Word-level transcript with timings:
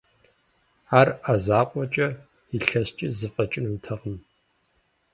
Ар 0.99 1.09
Ӏэ 1.21 1.35
закъуэкӀэ 1.45 2.07
илъэскӀи 2.55 3.07
зэфӀэкӀынутэкъым. 3.17 4.17